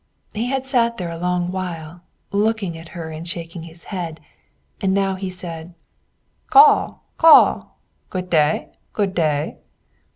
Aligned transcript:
He 0.33 0.47
had 0.47 0.65
sat 0.65 0.97
there 0.97 1.11
a 1.11 1.17
long 1.19 1.51
while, 1.51 2.01
looking 2.31 2.75
at 2.75 2.87
her 2.97 3.11
and 3.11 3.29
shaking 3.29 3.61
his 3.61 3.83
head; 3.93 4.19
and 4.81 4.95
now 4.95 5.13
he 5.13 5.29
said, 5.29 5.75
"Caw! 6.49 6.95
caw! 7.19 7.67
Good 8.09 8.27
day! 8.31 8.69
good 8.93 9.13
day!" 9.13 9.57